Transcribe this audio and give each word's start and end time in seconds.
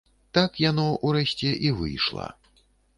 Так 0.37 0.57
яно, 0.69 0.87
урэшце, 1.11 1.55
і 1.69 1.77
выйшла. 1.85 2.27